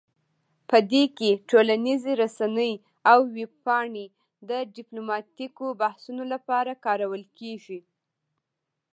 [0.69, 2.73] په دې کې ټولنیز رسنۍ
[3.11, 4.05] او ویب پاڼې
[4.49, 7.79] د ډیپلوماتیکو بحثونو لپاره کارول کیږي